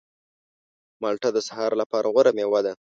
[1.01, 2.73] مالټه د سهار لپاره غوره مېوه ده.